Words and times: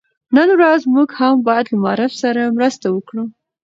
نن 0.35 0.49
ورځ 0.57 0.81
موږ 0.95 1.09
هم 1.19 1.35
بايد 1.47 1.65
له 1.71 1.77
معارف 1.83 2.11
سره 2.21 2.41
مرسته 2.57 2.85
وکړو. 2.91 3.23